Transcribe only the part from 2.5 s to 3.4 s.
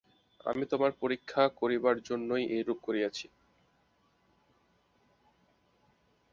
এইরূপ করিয়াছি।